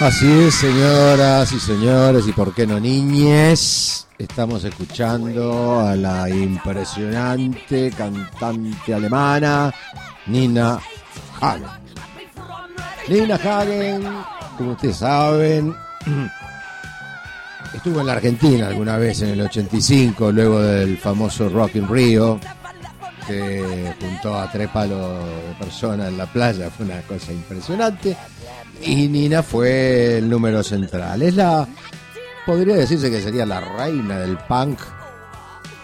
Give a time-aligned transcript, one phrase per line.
[0.00, 7.90] Así es, señoras y señores, y por qué no niñes, estamos escuchando a la impresionante
[7.90, 9.70] cantante alemana
[10.26, 10.80] Nina
[11.38, 11.68] Hagen.
[13.08, 14.02] Nina Hagen,
[14.56, 15.76] como ustedes saben,
[17.74, 22.40] estuvo en la Argentina alguna vez en el 85, luego del famoso Rock in Rio,
[23.26, 28.16] que juntó a tres palos de personas en la playa, fue una cosa impresionante.
[28.82, 31.22] Y Nina fue el número central.
[31.22, 31.66] Es la.
[32.46, 34.80] Podría decirse que sería la reina del punk.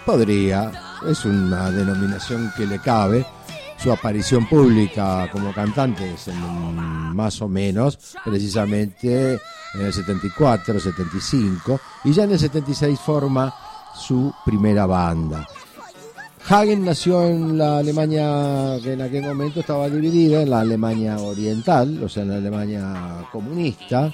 [0.05, 0.73] Podría.
[1.09, 3.25] Es una denominación que le cabe.
[3.83, 9.39] Su aparición pública como cantante es más o menos, precisamente
[9.75, 11.81] en el 74, 75.
[12.05, 13.55] Y ya en el 76 forma
[13.95, 15.47] su primera banda.
[16.48, 22.00] Hagen nació en la Alemania que en aquel momento estaba dividida, en la Alemania oriental,
[22.05, 24.12] o sea, en la Alemania comunista,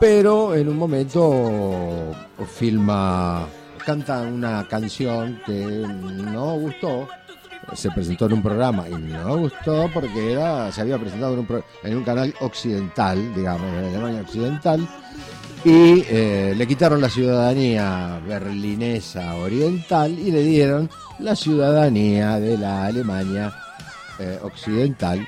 [0.00, 2.14] pero en un momento
[2.56, 3.46] filma,
[3.84, 5.84] canta una canción que
[6.32, 7.06] no gustó,
[7.74, 11.64] se presentó en un programa y no gustó porque era, se había presentado en un,
[11.82, 14.88] en un canal occidental, digamos, en la Alemania occidental,
[15.64, 22.86] y eh, le quitaron la ciudadanía berlinesa oriental y le dieron la ciudadanía de la
[22.86, 23.52] Alemania
[24.18, 25.26] eh, occidental,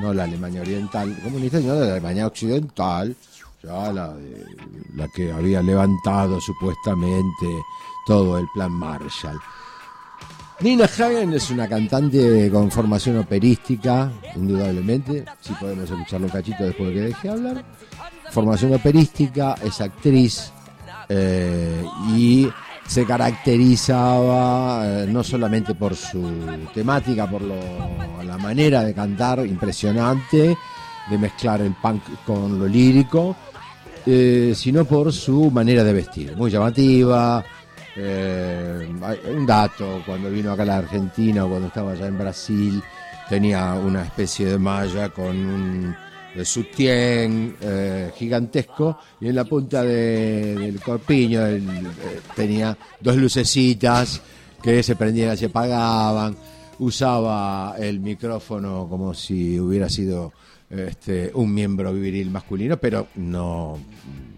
[0.00, 3.14] no la Alemania oriental comunista, sino de la Alemania occidental,
[3.62, 4.14] ya la,
[4.96, 7.46] la que había levantado supuestamente
[8.04, 9.38] todo el plan Marshall.
[10.58, 16.88] Nina Hagen es una cantante con formación operística, indudablemente, si podemos escucharlo un cachito después
[16.88, 17.64] de que deje hablar
[18.36, 20.52] formación operística, es actriz
[21.08, 21.82] eh,
[22.14, 22.46] y
[22.86, 26.44] se caracterizaba eh, no solamente por su
[26.74, 30.54] temática, por la manera de cantar impresionante,
[31.08, 33.34] de mezclar el punk con lo lírico,
[34.04, 37.42] eh, sino por su manera de vestir, muy llamativa.
[37.96, 42.82] un dato, cuando vino acá a la Argentina o cuando estaba allá en Brasil,
[43.30, 46.05] tenía una especie de malla con un
[46.36, 51.62] de eh, gigantesco y en la punta del corpiño eh,
[52.34, 54.20] tenía dos lucecitas
[54.62, 56.36] que se prendían y se apagaban.
[56.78, 60.32] Usaba el micrófono como si hubiera sido
[60.68, 63.78] este, un miembro viril masculino, pero no,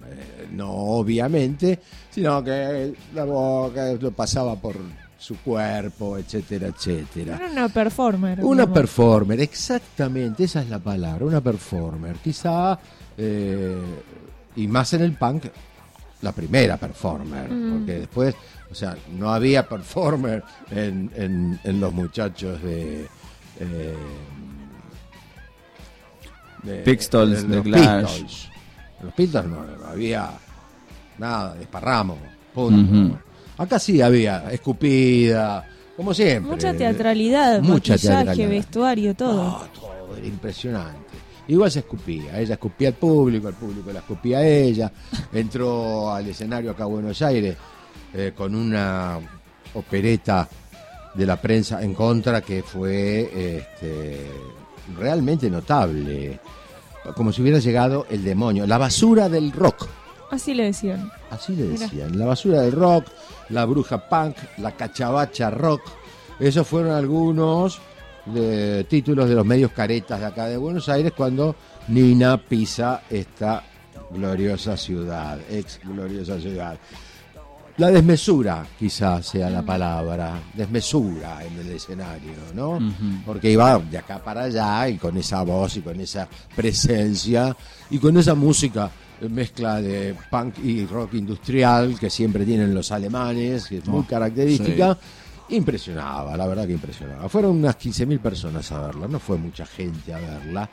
[0.06, 4.76] eh, no obviamente, sino que la boca lo pasaba por
[5.19, 7.37] su cuerpo, etcétera, etcétera.
[7.37, 8.45] Era una performer.
[8.45, 12.17] Una performer, exactamente, esa es la palabra, una performer.
[12.17, 12.79] Quizá,
[13.17, 13.83] eh,
[14.55, 15.47] y más en el punk,
[16.23, 17.79] la primera performer, mm.
[17.79, 18.34] porque después,
[18.71, 21.11] o sea, no había performer en,
[21.65, 23.09] en, los muchachos de...
[23.59, 23.97] Eh,
[26.62, 28.50] de Pistols, de, los Pistols.
[29.03, 30.31] los Pistols no, había
[31.19, 32.19] nada, desparramo,
[32.55, 33.19] punto.
[33.58, 36.52] Acá sí había escupida, como siempre.
[36.52, 39.69] Mucha teatralidad, mucha maquillaje, vestuario, todo.
[39.74, 41.08] todo, era impresionante.
[41.48, 44.92] Igual se escupía, ella escupía al público, el público la escupía a ella.
[45.32, 47.56] Entró al escenario acá a Buenos Aires
[48.14, 49.19] eh, con una
[49.75, 50.48] opereta
[51.14, 54.30] de la prensa en contra que fue este,
[54.96, 56.38] realmente notable.
[57.16, 59.88] Como si hubiera llegado el demonio, la basura del rock.
[60.31, 61.11] Así le decían.
[61.31, 62.19] Así le decían.
[62.19, 63.06] La basura del rock,
[63.49, 65.83] la bruja punk, la cachabacha rock.
[66.39, 67.81] Esos fueron algunos
[68.27, 71.56] de, títulos de los medios caretas de acá de Buenos Aires cuando
[71.88, 73.64] Nina pisa esta
[74.11, 76.79] gloriosa ciudad, ex gloriosa ciudad.
[77.79, 82.79] La desmesura, quizás sea la palabra, desmesura en el escenario, ¿no?
[83.25, 87.56] Porque iba de acá para allá y con esa voz y con esa presencia
[87.88, 88.91] y con esa música
[89.29, 94.06] mezcla de punk y rock industrial que siempre tienen los alemanes, que es muy oh,
[94.06, 94.97] característica.
[95.50, 97.29] Impresionaba, la verdad que impresionaba.
[97.29, 100.69] Fueron unas 15.000 personas a verla, no fue mucha gente a verla.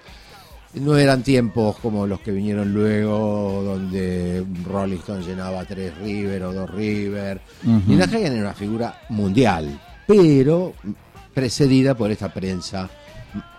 [0.76, 6.54] No eran tiempos como los que vinieron luego, donde Rolling Stone llenaba tres River o
[6.54, 7.40] dos River.
[7.88, 10.74] Y la era una figura mundial, pero
[11.34, 12.90] precedida por esta prensa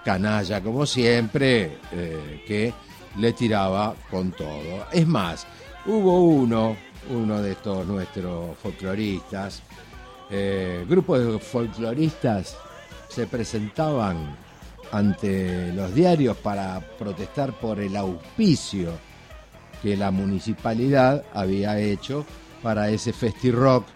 [0.04, 2.72] canalla, como siempre, eh, que
[3.18, 4.86] le tiraba con todo.
[4.92, 5.46] Es más,
[5.86, 6.76] hubo uno,
[7.10, 9.62] uno de estos nuestros folcloristas,
[10.30, 12.56] eh, grupos de folcloristas
[13.08, 14.36] se presentaban
[14.92, 18.92] ante los diarios para protestar por el auspicio
[19.82, 22.24] que la municipalidad había hecho
[22.62, 23.86] para ese festi rock,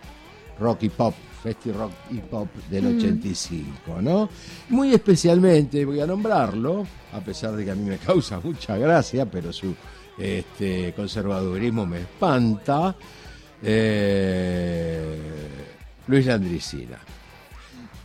[0.59, 4.05] rock y pop Festi Rock Hip Hop del 85, mm.
[4.05, 4.29] ¿no?
[4.69, 9.27] Muy especialmente voy a nombrarlo, a pesar de que a mí me causa mucha gracia,
[9.27, 9.75] pero su
[10.19, 12.95] este, conservadurismo me espanta,
[13.63, 15.19] eh,
[16.07, 16.99] Luis Landricina.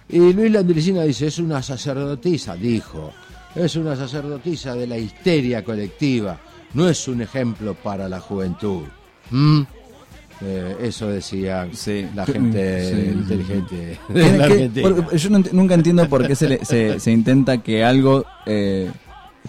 [0.07, 3.11] Y Luis Landricina dice, es una sacerdotisa, dijo,
[3.55, 6.39] es una sacerdotisa de la histeria colectiva,
[6.73, 8.83] no es un ejemplo para la juventud.
[9.31, 9.63] ¿Mm?
[10.41, 11.65] Eh, eso decía
[12.13, 13.97] la gente inteligente
[15.17, 18.91] yo nunca entiendo por qué se, se, intenta que algo, eh,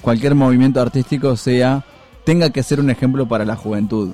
[0.00, 1.84] cualquier movimiento artístico sea,
[2.24, 4.12] tenga que ser un ejemplo para la juventud.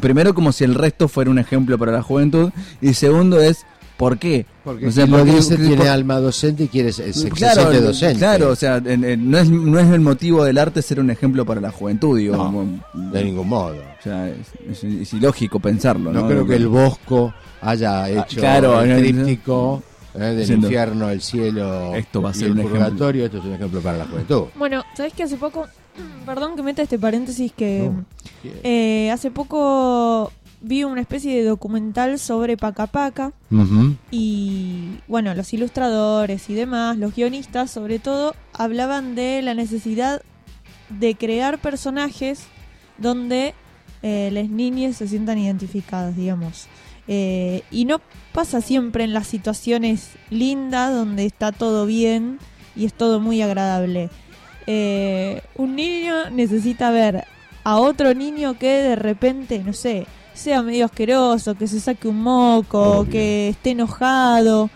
[0.00, 3.66] Primero como si el resto fuera un ejemplo para la juventud y segundo es
[3.96, 4.44] ¿Por qué?
[4.62, 8.18] Porque o lo dice tiene alma docente y quiere ser claro, docente.
[8.18, 11.60] Claro, o sea, no, es, no es el motivo del arte ser un ejemplo para
[11.60, 12.64] la juventud, digo.
[12.92, 13.76] de ningún modo.
[13.76, 16.12] O sea, es, ilógico pensarlo.
[16.12, 17.32] No, creo que el Bosco
[17.62, 19.82] haya ah, hecho claro, el tríptico
[20.14, 23.24] eh, del infierno, el cielo esto va a ser el purgatorio.
[23.24, 24.44] Esto es un ejemplo para la juventud.
[24.56, 25.66] Bueno, ¿sabes que hace poco,
[26.26, 27.90] perdón que meta este paréntesis, que
[28.62, 33.32] eh, hace poco vi una especie de documental sobre Paca Paca
[34.10, 40.22] y bueno, los ilustradores y demás, los guionistas sobre todo, hablaban de la necesidad
[40.88, 42.46] de crear personajes
[42.98, 43.54] donde
[44.02, 46.66] eh, las niñas se sientan identificadas, digamos.
[47.08, 48.00] Eh, y no
[48.32, 52.38] pasa siempre en las situaciones lindas donde está todo bien
[52.74, 54.10] y es todo muy agradable.
[54.66, 57.24] Eh, un niño necesita ver
[57.62, 60.06] a otro niño que de repente, no sé,
[60.36, 64.70] sea medio asqueroso, que se saque un moco, que esté enojado.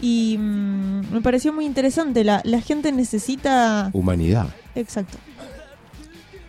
[0.00, 2.24] Y mm, me pareció muy interesante.
[2.24, 3.90] La, la gente necesita.
[3.92, 4.48] Humanidad.
[4.74, 5.18] Exacto.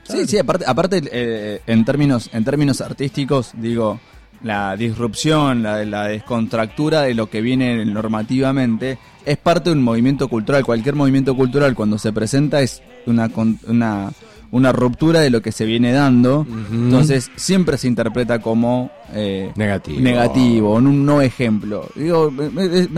[0.04, 4.00] Sí, sí, aparte, aparte eh, en, términos, en términos artísticos, digo,
[4.44, 10.28] la disrupción, la, la descontractura de lo que viene normativamente es parte de un movimiento
[10.28, 10.64] cultural.
[10.64, 13.32] Cualquier movimiento cultural cuando se presenta es una,
[13.68, 14.12] una
[14.56, 16.48] una ruptura de lo que se viene dando.
[16.72, 20.00] Entonces siempre se interpreta como eh, negativo.
[20.00, 21.90] negativo, un no ejemplo.
[21.94, 22.32] Digo,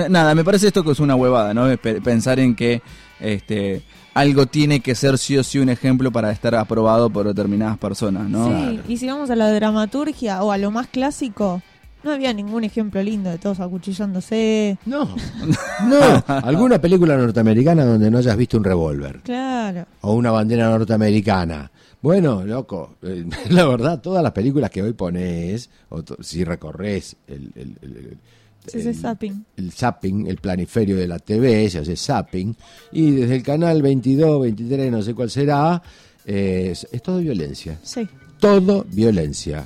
[0.07, 1.65] nada, me parece esto que es una huevada, ¿no?
[2.03, 2.83] Pensar en que
[3.19, 3.81] este
[4.13, 8.29] algo tiene que ser sí o sí un ejemplo para estar aprobado por determinadas personas,
[8.29, 8.47] ¿no?
[8.47, 11.61] Sí, y si vamos a la dramaturgia o a lo más clásico,
[12.07, 14.77] no había ningún ejemplo lindo de todos acuchillándose.
[14.85, 15.07] No,
[15.87, 16.23] no.
[16.27, 19.19] ¿Alguna película norteamericana donde no hayas visto un revólver?
[19.23, 19.85] Claro.
[20.01, 21.69] O una bandera norteamericana.
[22.01, 27.51] Bueno, loco, eh, la verdad, todas las películas que hoy pones, o si recorres el,
[27.55, 28.17] el, el
[28.65, 29.45] se hace zapping.
[29.55, 32.55] El zapping, el planiferio de la TV, se hace zapping.
[32.91, 35.81] Y desde el canal 22, 23, no sé cuál será,
[36.25, 37.79] eh, es, es todo violencia.
[37.81, 38.07] Sí.
[38.39, 39.65] Todo violencia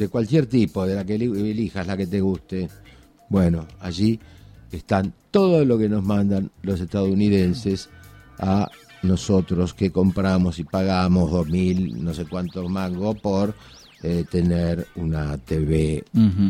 [0.00, 2.68] de cualquier tipo, de la que elijas, la que te guste.
[3.28, 4.18] Bueno, allí
[4.72, 7.90] están todo lo que nos mandan los estadounidenses
[8.38, 8.66] a
[9.02, 13.54] nosotros que compramos y pagamos dos mil, no sé cuántos mangos por
[14.02, 16.02] eh, tener una TV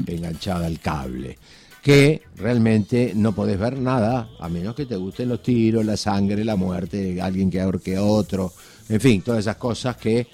[0.06, 1.36] enganchada al cable.
[1.82, 6.44] Que realmente no podés ver nada, a menos que te gusten los tiros, la sangre,
[6.44, 8.52] la muerte, alguien que ahorque a otro,
[8.88, 10.28] en fin, todas esas cosas que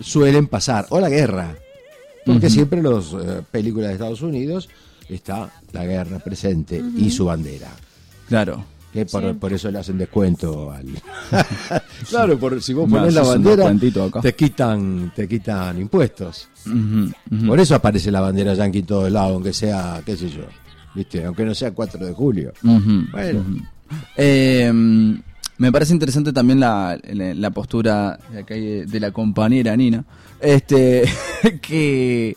[0.00, 0.86] suelen pasar.
[0.90, 1.54] O la guerra,
[2.26, 4.68] porque siempre en las eh, películas de Estados Unidos
[5.08, 7.70] está la guerra presente y su bandera.
[8.28, 8.64] Claro.
[8.92, 10.86] Que por, eso le hacen descuento al.
[12.08, 13.70] claro, por, si vos pones la bandera,
[14.22, 16.48] te quitan, te quitan impuestos.
[17.46, 20.44] Por eso aparece la bandera yankee en todo lado, aunque sea, qué sé yo,
[20.94, 21.24] ¿viste?
[21.26, 22.52] Aunque no sea 4 de julio.
[22.62, 23.44] Bueno.
[24.16, 24.72] Eh,
[25.58, 30.04] me parece interesante también la, la, postura de, de la compañera Nina,
[30.40, 31.04] este,
[31.62, 32.36] que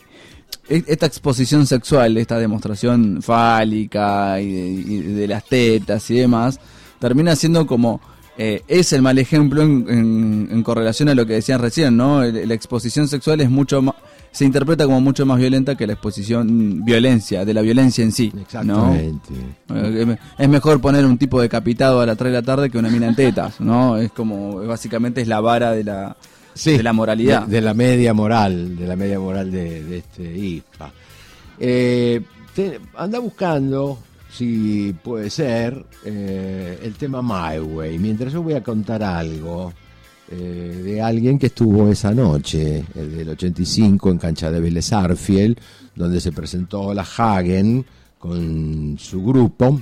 [0.70, 6.60] e, esta exposición sexual, esta demostración fálica y de, las tetas y demás,
[7.00, 8.00] termina siendo como
[8.38, 12.24] eh, es el mal ejemplo en, en, correlación a lo que decían recién, ¿no?
[12.24, 13.96] La exposición sexual es mucho más
[14.32, 18.32] se interpreta como mucho más violenta que la exposición violencia, de la violencia en sí.
[18.40, 19.34] Exactamente.
[19.74, 22.90] Eh, es mejor poner un tipo decapitado a las 3 de la tarde que una
[22.90, 23.98] mina en tetas, ¿no?
[23.98, 26.16] Es como, básicamente es la vara de la,
[26.64, 27.48] de la moralidad.
[27.48, 30.92] De, la media moral, de la media moral de, este ISPA.
[31.60, 32.22] Eh,
[32.96, 34.00] anda buscando,
[34.32, 37.98] si puede ser, eh, el tema My Way.
[38.00, 39.74] Mientras yo voy a contar algo
[40.32, 45.58] eh, de alguien que estuvo esa noche, el del 85, en cancha de Vélez Arfiel,
[45.96, 47.84] donde se presentó la Hagen
[48.20, 49.82] con su grupo.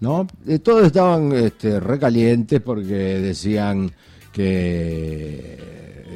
[0.00, 0.26] ¿no?
[0.46, 2.84] Eh, todos estaban este, recalientes porque
[3.20, 3.90] decían
[4.32, 5.58] que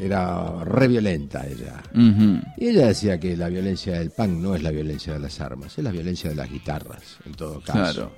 [0.02, 1.80] era re violenta ella.
[2.56, 5.78] Y ella decía que la violencia del punk no es la violencia de las armas,
[5.78, 8.11] es la violencia de las guitarras, en todo caso.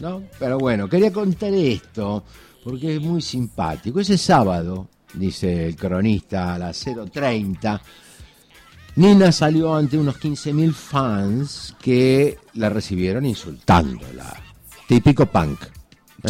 [0.00, 0.22] ¿No?
[0.38, 2.24] Pero bueno, quería contar esto
[2.62, 4.00] porque es muy simpático.
[4.00, 7.80] Ese sábado, dice el cronista a las 0.30,
[8.96, 14.34] Nina salió ante unos 15.000 fans que la recibieron insultándola.
[14.86, 15.60] Típico punk.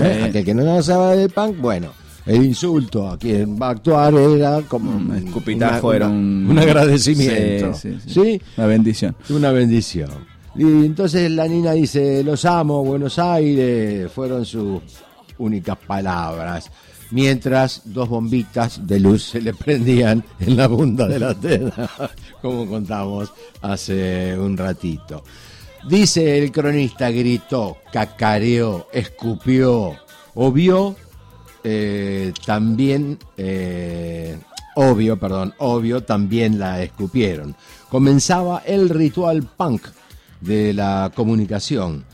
[0.01, 0.25] ¿eh?
[0.25, 1.93] Aquel que no sabe del punk, bueno
[2.29, 7.73] el insulto a quien va a actuar era como un escupitajo, era un, agradecimiento.
[7.75, 9.17] Sí, Una bendición.
[9.31, 10.11] Una bendición.
[10.55, 14.83] Y entonces la niña dice, los amo, Buenos Aires, fueron sus
[15.39, 16.71] únicas palabras.
[17.11, 21.91] Mientras dos bombitas de luz se le prendían en la punta de la tela,
[22.43, 25.25] como contamos hace un ratito.
[25.89, 29.95] Dice el cronista, gritó, cacareó, escupió
[30.35, 30.97] o vio
[31.65, 34.39] eh, también, eh,
[34.75, 37.57] obvio, perdón, obvio, también la escupieron.
[37.89, 39.87] Comenzaba el ritual punk
[40.41, 42.05] de la comunicación.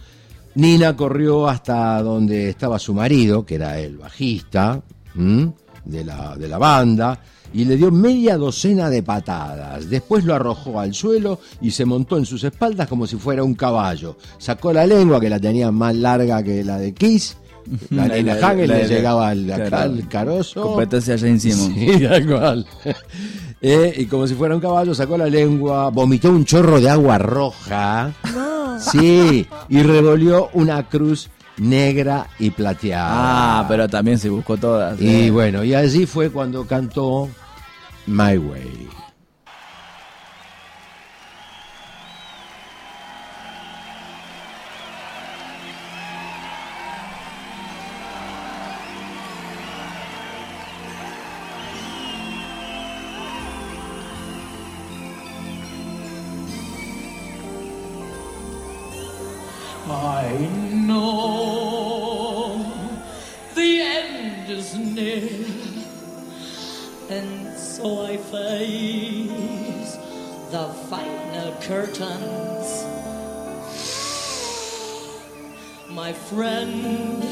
[0.56, 4.80] Nina corrió hasta donde estaba su marido, que era el bajista
[5.84, 7.18] de la, de la banda,
[7.52, 9.88] y le dio media docena de patadas.
[9.88, 13.54] Después lo arrojó al suelo y se montó en sus espaldas como si fuera un
[13.54, 14.16] caballo.
[14.38, 17.36] Sacó la lengua, que la tenía más larga que la de Kiss,
[17.90, 20.62] la Nina Hagel le llegaba al, al carozo.
[20.62, 21.74] Competencia Jane Simmons.
[21.74, 22.66] Sí, tal cual.
[23.60, 27.18] Eh, y como si fuera un caballo, sacó la lengua, vomitó un chorro de agua
[27.18, 28.12] roja.
[28.92, 33.10] Sí, y revolvió una cruz negra y plateada.
[33.60, 35.00] Ah, pero también se buscó todas.
[35.00, 35.30] Y eh.
[35.30, 37.28] bueno, y allí fue cuando cantó
[38.06, 39.03] My Way.
[59.94, 62.66] I know
[63.54, 65.46] the end is near,
[67.08, 69.96] and so I face
[70.50, 72.84] the final curtains.
[75.90, 77.22] My friend,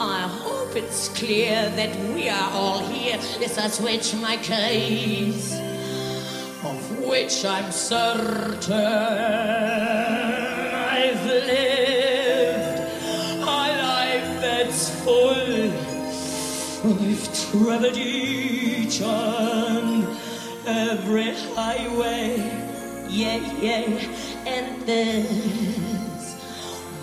[0.00, 3.18] I hope it's clear that we are all here.
[3.38, 5.52] Yes, I switch my case,
[6.64, 8.72] of which I'm certain.
[19.04, 20.06] And
[20.66, 22.36] every highway,
[23.08, 26.36] yeah, yeah, and there's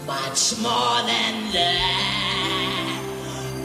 [0.08, 3.00] much more than that.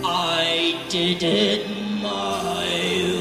[0.04, 1.66] I did it
[2.02, 3.13] My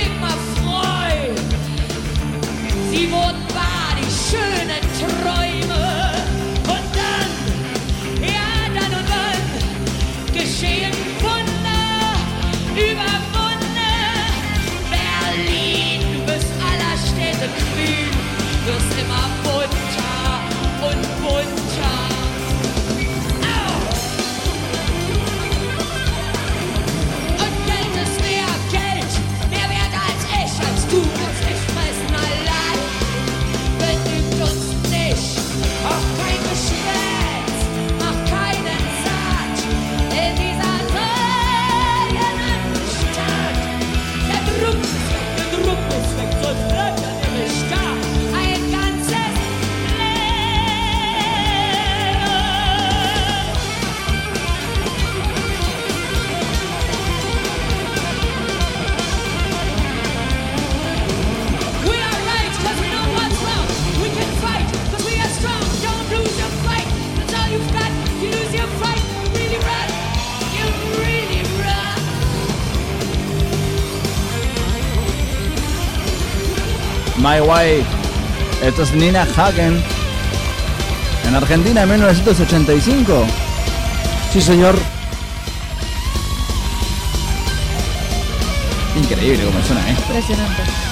[0.00, 0.27] keep
[77.48, 77.82] Way.
[78.62, 79.82] Esto es Nina Hagen.
[81.26, 83.24] En Argentina en 1985.
[84.30, 84.78] Sí, señor.
[88.96, 89.96] Increíble como suena, ¿eh?
[89.96, 90.87] Impresionante.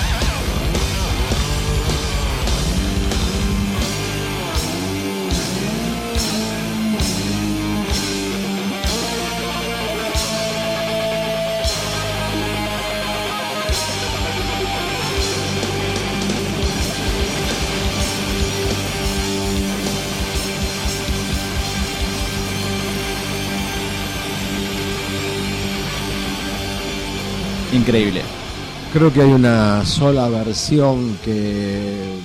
[27.86, 28.20] Increíble.
[28.92, 32.18] Creo que hay una sola versión que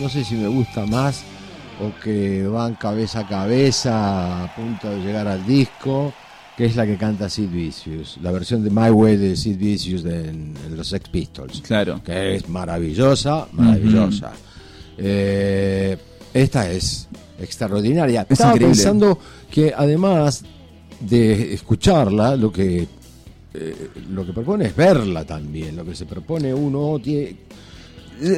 [0.00, 1.22] no sé si me gusta más
[1.80, 6.12] o que van cabeza a cabeza a punto de llegar al disco,
[6.56, 10.02] que es la que canta Sid Vicious, la versión de My Way de Sid Vicious
[10.02, 11.60] de, en, los Sex Pistols.
[11.60, 12.02] Claro.
[12.04, 14.32] Que es maravillosa, maravillosa.
[14.98, 15.96] Eh,
[16.32, 17.06] esta es
[17.38, 18.22] extraordinaria.
[18.22, 18.74] Es Estaba increíble.
[18.74, 19.16] pensando
[19.48, 20.42] que además
[20.98, 22.88] de escucharla, lo que
[23.54, 25.76] eh, lo que propone es verla también.
[25.76, 27.36] Lo que se propone uno tiene.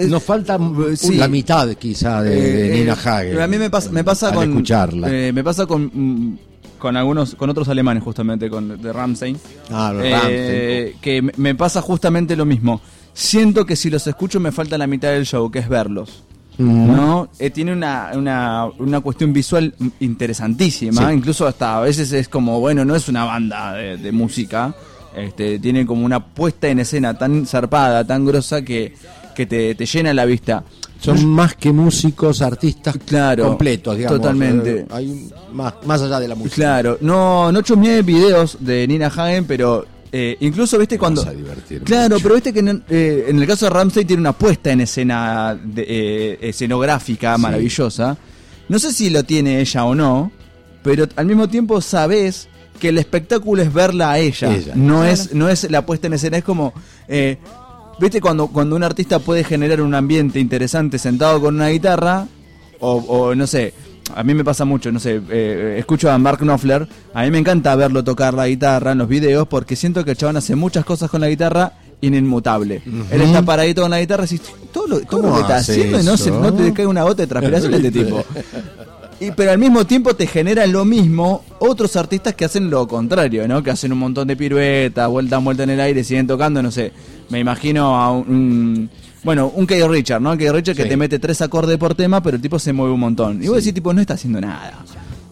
[0.08, 0.58] Nos falta
[0.96, 1.16] sí.
[1.16, 3.40] la mitad quizá de, de Eh, Nina eh, Hagen.
[3.40, 4.48] A mí me pasa, me pasa con.
[4.50, 5.08] escucharla.
[5.12, 6.38] eh, me pasa con.
[6.78, 9.38] Con algunos, con otros alemanes justamente, con de Ramstein.
[9.70, 12.82] ah, Eh, que me- me pasa justamente lo mismo.
[13.14, 16.22] Siento que si los escucho me falta la mitad del show, que es verlos.
[16.58, 16.86] Mm.
[16.96, 17.28] ¿no?
[17.38, 21.14] Eh, tiene una, una, una cuestión visual interesantísima, Sí.
[21.14, 24.74] incluso hasta a veces es como, bueno, no es una banda de, de música,
[25.16, 28.94] este, tiene como una puesta en escena tan zarpada, tan grosa que,
[29.34, 30.62] que te, te llena la vista.
[31.00, 34.18] Son más que músicos, artistas Claro, completos, digamos.
[34.18, 34.80] totalmente.
[34.80, 36.54] Eh, Hay más, más allá de la música.
[36.56, 41.20] Claro, no, no chusmeé videos de Nina Hagen, pero eh, incluso, viste, Te cuando...
[41.22, 42.22] vas a divertir Claro, mucho.
[42.22, 45.58] pero viste que en, eh, en el caso de Ramsey tiene una puesta en escena
[45.62, 47.42] de- eh, escenográfica Sí.
[47.42, 48.16] maravillosa.
[48.68, 50.32] No sé si lo tiene ella o no,
[50.82, 54.54] pero al mismo tiempo sabes que el espectáculo es verla a ella.
[54.54, 54.72] Ella.
[54.74, 55.04] No, Claro.
[55.10, 56.72] es, no es la puesta en escena, es como...
[57.08, 57.38] eh,
[57.98, 62.26] ¿Viste cuando, cuando un artista puede generar un ambiente interesante sentado con una guitarra?
[62.78, 63.72] O, o, no sé,
[64.14, 67.38] a mí me pasa mucho, no sé, eh, escucho a Mark Knopfler, a mí me
[67.38, 70.84] encanta verlo tocar la guitarra en los videos porque siento que el chabón hace muchas
[70.84, 72.82] cosas con la guitarra inmutable.
[73.10, 74.38] Él está paradito con la guitarra y
[74.70, 77.02] todo lo, todo lo ¿Cómo que está haciendo y no, se, no te cae una
[77.02, 78.22] gota de transpiración este tipo.
[79.20, 83.48] Y, pero al mismo tiempo te genera lo mismo otros artistas que hacen lo contrario,
[83.48, 83.62] ¿no?
[83.62, 86.92] Que hacen un montón de piruetas, vuelta vuelta en el aire, siguen tocando, no sé.
[87.30, 88.28] Me imagino a un...
[88.28, 88.90] un-
[89.24, 90.36] bueno, un Kay Richard, ¿no?
[90.38, 90.88] Kay Richard que Sí.
[90.88, 93.42] te mete tres acordes por tema, pero el tipo se mueve un montón.
[93.42, 94.84] Y vos decís, tipo, no está haciendo nada.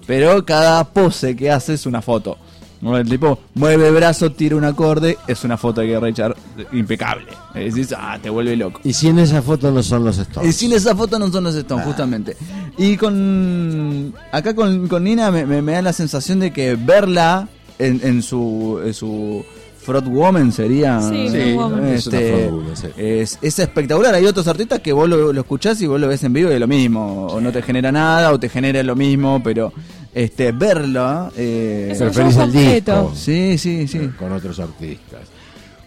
[0.07, 2.37] Pero cada pose que hace es una foto.
[2.85, 6.37] El tipo mueve brazo, tira un acorde, es una foto de Richard
[6.73, 7.27] impecable.
[7.55, 8.81] Y decís, ah, te vuelve loco.
[8.85, 10.51] Y si en esa foto no son los Stones.
[10.51, 12.37] Y sin esa foto no son los Stones, justamente.
[12.77, 14.15] Y con.
[14.33, 18.23] Acá con, con Nina me, me- me da la sensación de que verla en, en
[18.23, 18.81] su.
[18.85, 19.45] En su
[19.85, 20.99] Front Woman sería.
[21.03, 21.87] Sí, Sí, Woman.
[21.89, 22.87] es una Este, sí.
[22.97, 24.15] es, es espectacular.
[24.15, 26.55] Hay otros artistas que vos lo, lo escuchás y vos lo ves en vivo y
[26.55, 27.27] es lo mismo.
[27.27, 29.73] O no te genera nada, o te genera lo mismo, pero
[30.15, 31.31] este verlo.
[31.37, 33.13] eh, Es un disco.
[33.15, 34.11] sí, sí, sí.
[34.19, 35.23] con otros artistas.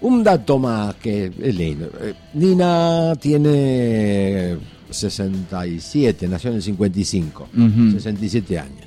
[0.02, 1.90] Un dato más que es lindo.
[2.02, 4.58] Eh, Nina tiene
[4.90, 7.92] 67, nació en el 55, Ujú.
[7.94, 8.86] 67 años.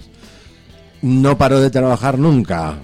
[1.03, 2.77] No paró de trabajar nunca.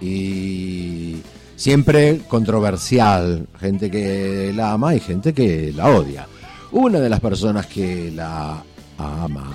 [0.00, 1.16] Y
[1.56, 3.46] siempre controversial.
[3.58, 6.26] Gente que la ama y gente que la odia.
[6.72, 8.62] Una de las personas que la
[8.98, 9.50] ama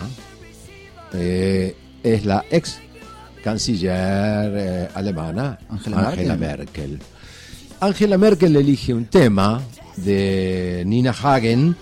[1.14, 2.78] eh, es la ex
[3.44, 6.90] canciller eh, alemana Angela Angela Merkel.
[6.92, 7.00] Merkel.
[7.80, 9.62] Angela Merkel elige un tema
[9.98, 11.76] de Nina Hagen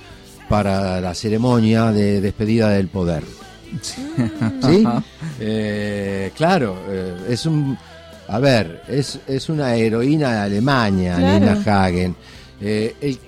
[0.49, 3.23] para la ceremonia de despedida del poder.
[3.81, 4.85] ¿Sí?
[5.39, 7.77] Eh, claro, eh, es un.
[8.27, 11.39] A ver, es, es una heroína de Alemania, Claro.
[11.39, 12.15] Nina Hagen.
[12.61, 13.19] Eh, el-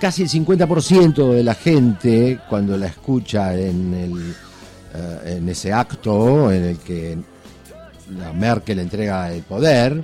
[0.00, 4.34] casi el 50% de la gente, cuando la escucha en, el,
[4.94, 7.18] eh, en ese acto en el que
[8.18, 10.02] la Merkel entrega el poder,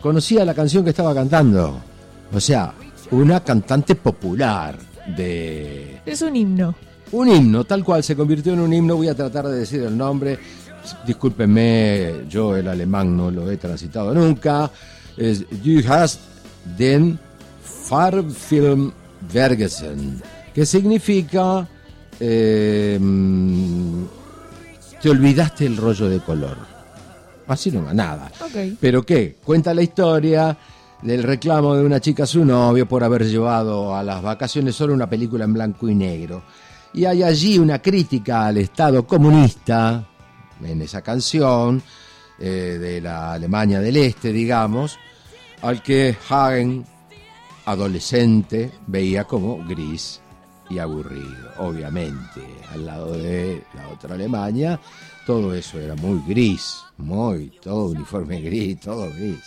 [0.00, 1.80] conocía la canción que estaba cantando.
[2.32, 2.74] O sea,
[3.10, 4.76] una cantante popular
[5.16, 6.74] de, Es un himno.
[7.12, 8.96] un himno, tal cual se convirtió en un himno.
[8.96, 10.38] Voy a tratar de decir el nombre.
[11.06, 14.70] Discúlpenme, yo el alemán no lo he transitado nunca.
[15.16, 16.20] Es Du hast
[16.76, 17.18] den
[17.62, 18.92] Farbfilm
[19.32, 20.20] vergessen,
[20.54, 21.66] que significa
[22.20, 22.98] eh,
[25.04, 26.56] te olvidaste el rollo de color.
[27.46, 28.32] Así no nada.
[28.80, 29.36] ¿Pero qué?
[29.44, 30.56] Cuenta la historia
[31.02, 34.94] del reclamo de una chica a su novio por haber llevado a las vacaciones solo
[34.94, 36.42] una película en blanco y negro.
[36.94, 40.08] Y hay allí una crítica al Estado comunista
[40.64, 41.82] en esa canción
[42.38, 44.96] eh, de la Alemania del Este, digamos,
[45.60, 46.82] al que Hagen,
[47.66, 50.22] adolescente, veía como gris
[50.70, 51.50] y aburrido.
[51.58, 54.80] Obviamente, al lado de la otra Alemania,
[55.26, 59.40] todo eso era muy gris, muy, todo uniforme gris, todo gris.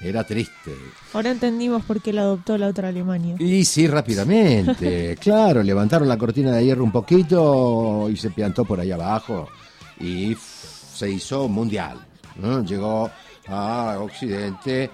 [0.00, 0.74] Era triste.
[1.12, 3.36] Ahora entendimos por qué la adoptó la otra Alemania.
[3.38, 5.16] Y sí, rápidamente.
[5.20, 9.48] claro, levantaron la cortina de hierro un poquito y se piantó por ahí abajo
[10.00, 11.98] y se hizo mundial.
[12.66, 13.10] Llegó
[13.48, 14.90] a Occidente,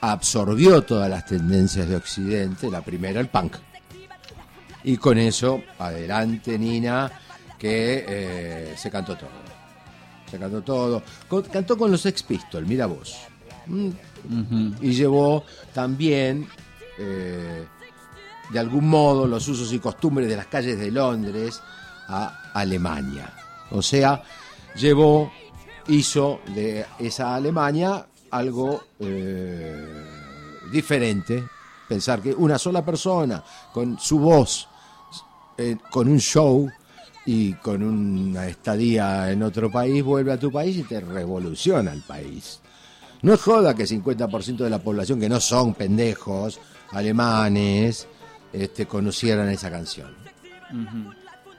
[0.00, 3.56] absorbió todas las tendencias de Occidente, la primera el punk.
[4.88, 7.12] Y con eso, adelante Nina,
[7.58, 9.28] que eh, se cantó todo.
[10.30, 11.02] Se cantó todo.
[11.52, 13.18] cantó con los Ex Pistols, mira vos.
[13.66, 13.90] Mm.
[14.80, 16.48] Y llevó también,
[16.98, 17.66] eh,
[18.50, 21.60] de algún modo, los usos y costumbres de las calles de Londres
[22.08, 23.30] a Alemania.
[23.72, 24.22] O sea,
[24.74, 25.30] llevó,
[25.88, 29.86] hizo de esa Alemania algo eh,
[30.72, 31.44] diferente.
[31.86, 34.66] Pensar que una sola persona con su voz,
[35.58, 36.70] eh, con un show
[37.26, 42.00] y con una estadía en otro país, vuelve a tu país y te revoluciona el
[42.02, 42.60] país.
[43.22, 46.60] No es joda que 50% de la población que no son pendejos
[46.92, 48.06] alemanes
[48.52, 50.14] este, conocieran esa canción.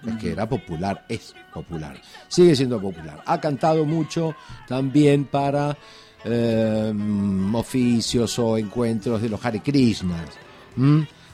[0.07, 3.21] Es que era popular, es popular, sigue siendo popular.
[3.25, 4.33] Ha cantado mucho
[4.67, 5.77] también para
[6.23, 10.29] em, oficios o encuentros de los Hare Krishnas.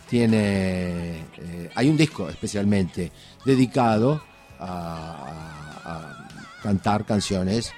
[0.10, 3.12] Tiene, eh, hay un disco especialmente
[3.44, 4.22] dedicado
[4.60, 5.46] a
[6.62, 7.74] cantar canciones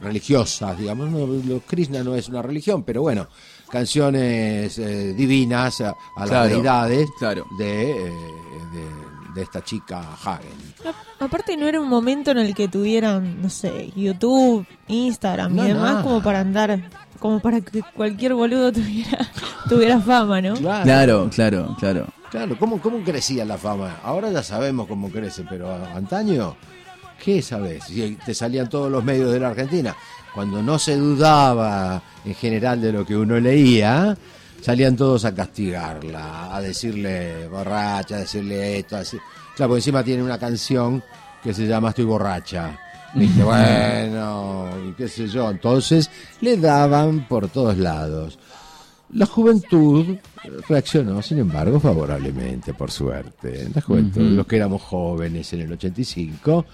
[0.00, 1.10] religiosas, digamos.
[1.44, 3.26] los Krishna no es una religión, pero bueno,
[3.70, 5.94] canciones eh, divinas a,
[6.26, 7.46] las deidades claro.
[7.60, 8.12] Eh,
[8.72, 10.50] de, de, esta chica Hagen.
[11.18, 16.02] aparte no era un momento en el que tuvieran, no sé, YouTube, Instagram y demás
[16.02, 19.30] como para andar, como para que cualquier boludo tuviera,
[19.68, 20.54] tuviera fama, ¿no?
[20.54, 22.08] Claro, claro, claro.
[22.30, 23.98] Claro, ¿cómo, ¿cómo crecía la fama?
[24.02, 26.56] Ahora ya sabemos cómo crece, pero antaño
[27.22, 27.84] ¿Qué sabes?
[27.84, 29.94] Si te salían todos los medios de la Argentina.
[30.34, 34.16] Cuando no se dudaba en general de lo que uno leía,
[34.62, 38.96] salían todos a castigarla, a decirle borracha, a decirle esto.
[38.96, 41.02] A Claro, porque encima tiene una canción
[41.42, 42.78] que se llama Estoy borracha.
[43.14, 45.50] Viste, bueno, y qué sé yo.
[45.50, 48.38] Entonces le daban por todos lados.
[49.12, 50.16] La juventud
[50.68, 53.68] reaccionó, sin embargo, favorablemente, por suerte.
[53.74, 56.64] La juventud, los que éramos jóvenes en el 85,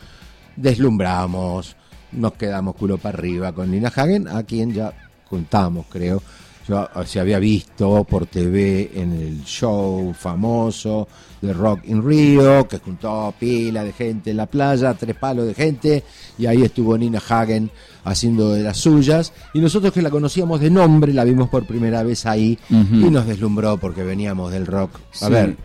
[0.55, 1.77] deslumbramos,
[2.13, 4.93] nos quedamos culo para arriba con Nina Hagen, a quien ya
[5.29, 6.23] contamos, creo.
[6.69, 11.07] Yo se había visto por TV en el show famoso
[11.41, 15.55] de Rock in Rio, que juntó pila de gente en la playa, tres palos de
[15.55, 16.03] gente,
[16.37, 17.71] y ahí estuvo Nina Hagen
[18.05, 19.33] haciendo de las suyas.
[19.55, 23.27] Y nosotros que la conocíamos de nombre, la vimos por primera vez ahí y nos
[23.27, 24.99] deslumbró porque veníamos del rock.
[25.21, 25.57] A ver,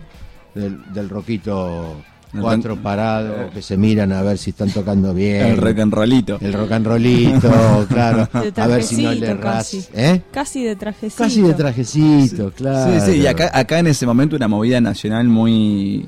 [0.53, 1.95] del, del rockito
[2.39, 5.45] cuatro parados que se miran a ver si están tocando bien.
[5.47, 6.37] El rock and rollito.
[6.41, 8.29] El rock and rollito, claro.
[8.33, 9.71] a ver si no le ras.
[9.71, 9.87] Casi.
[9.93, 10.21] ¿Eh?
[10.31, 11.23] casi de trajecito.
[11.23, 13.05] Casi de trajecito, claro.
[13.05, 16.05] Sí, sí, y acá, acá en ese momento una movida nacional muy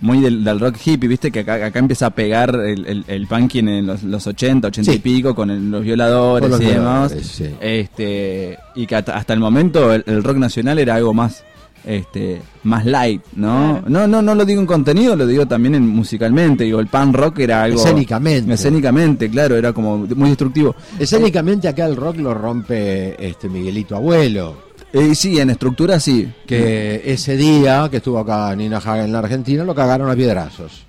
[0.00, 3.86] muy del, rock hippie, viste que acá, acá empieza a pegar el, el, punk en
[3.86, 7.14] los, los 80, 80 y pico con los violadores y demás.
[7.60, 11.44] Este, y que hasta, el momento el, rock nacional era algo más
[11.84, 13.80] este más light, ¿no?
[13.86, 16.64] No, no, no lo digo en contenido, lo digo también en musicalmente.
[16.64, 17.78] Digo, el pan rock era algo.
[17.78, 18.52] Escénicamente.
[18.52, 20.74] Escénicamente, claro, era como muy destructivo.
[20.98, 24.70] Escénicamente acá el rock lo rompe este Miguelito Abuelo.
[24.92, 26.28] Eh, sí, en estructura sí.
[26.46, 30.84] Que ese día que estuvo acá Nina Hagen en la Argentina lo cagaron a piedrazos.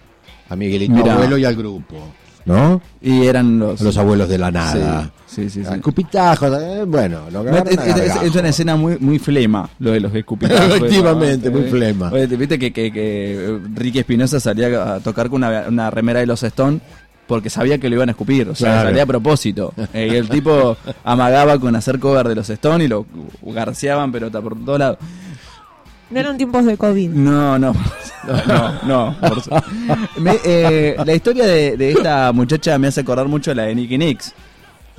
[0.49, 2.13] A Miguelito Abuelo y al grupo.
[2.51, 2.81] ¿No?
[3.01, 5.11] Y eran los, los abuelos de la nada.
[5.25, 5.73] Sí, sí, sí.
[5.73, 10.13] Escupitajos, eh, bueno, lo es, es, es, una escena muy, muy flema, lo de los
[10.13, 10.75] escupitajos.
[10.75, 12.09] Efectivamente, muy flema.
[12.09, 16.43] Viste que, que, que Ricky Espinosa salía a tocar con una, una remera de los
[16.43, 16.81] Stones
[17.31, 19.73] porque sabía que lo iban a escupir, o sea, salía a propósito.
[19.93, 23.05] Eh, y el tipo amagaba con hacer cover de los Stones y lo
[23.41, 24.97] garceaban, pero por todos lados.
[26.11, 27.09] No eran tiempos de COVID.
[27.09, 27.73] No, no.
[28.47, 29.15] No, no.
[30.45, 34.35] Eh, la historia de, esta muchacha me hace acordar mucho a la de Nicky Nix.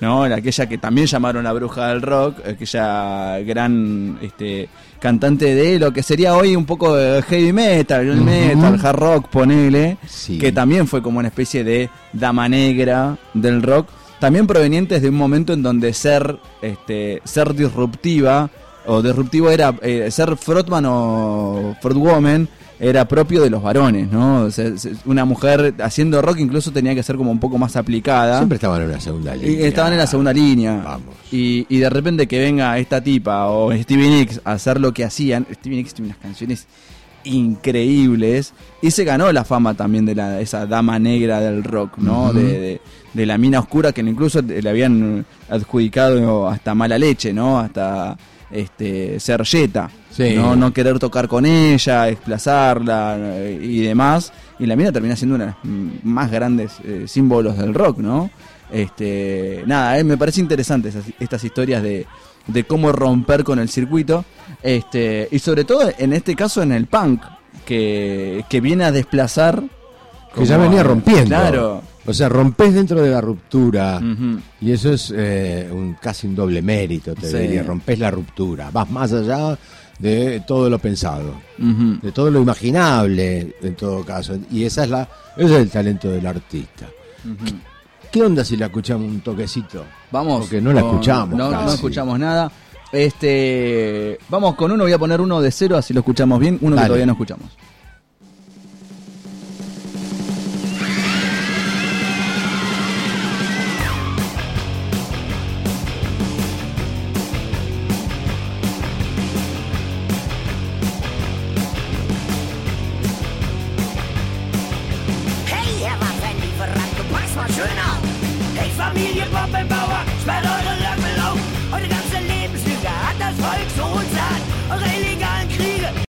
[0.00, 0.24] ¿no?
[0.24, 6.02] Aquella que también llamaron la bruja del rock, aquella gran este, cantante de lo que
[6.02, 9.98] sería hoy un poco de heavy metal, metal, hard rock, ponele,
[10.40, 15.14] que también fue como una especie de dama negra del rock, también provenientes de un
[15.14, 18.50] momento en donde ser, este, ser disruptiva
[18.86, 22.48] o disruptivo era eh, ser frontman o frontwoman
[22.82, 24.48] era propio de los varones, ¿no?
[25.04, 28.38] una mujer haciendo rock incluso tenía que ser como un poco más aplicada.
[28.38, 29.50] Siempre estaban en la segunda línea.
[29.52, 30.82] Y estaban en la segunda línea.
[30.84, 31.14] Vamos.
[31.30, 35.04] Y, y de repente que venga esta tipa o Stevie Nicks a hacer lo que
[35.04, 35.46] hacían.
[35.52, 36.66] Stevie Nicks tiene unas canciones
[37.22, 42.32] increíbles y se ganó la fama también de la, esa dama negra del rock, ¿no?
[42.32, 42.80] de,
[43.14, 47.60] de, la mina oscura que incluso le habían adjudicado hasta mala leche, ¿no?
[47.60, 48.16] Hasta
[48.52, 49.90] este, ser yeta,
[50.36, 50.54] ¿no?
[50.56, 54.32] no querer tocar con ella, desplazarla eh, y demás.
[54.58, 58.30] Y la mina termina siendo una de las más grandes eh, símbolos del rock, ¿no?
[58.70, 62.06] Este, nada, eh, me parece interesante estas historias de,
[62.46, 64.24] de cómo romper con el circuito.
[64.62, 67.22] Este, y sobre todo en este caso en el punk,
[67.64, 69.62] que, que viene a desplazar.
[70.34, 71.28] Que ya venía rompiendo.
[71.28, 71.82] Claro.
[72.04, 74.00] O sea, rompes dentro de la ruptura.
[74.60, 77.62] Y eso es eh, un, casi un doble mérito, te diría.
[77.62, 78.70] Rompes la ruptura.
[78.70, 79.56] Vas más allá
[79.98, 81.34] de todo lo pensado.
[81.56, 84.36] De todo lo imaginable, en todo caso.
[84.50, 86.88] Y esa es la, ese es el talento del artista.
[88.10, 89.84] ¿Qué, onda si la escuchamos un toquecito?
[90.10, 90.40] Vamos.
[90.40, 91.38] Porque no la escuchamos.
[91.38, 92.50] No, no escuchamos nada.
[92.90, 96.58] Este, vamos con uno, voy a poner uno de cero, así lo escuchamos bien.
[96.60, 97.56] Uno que todavía no escuchamos.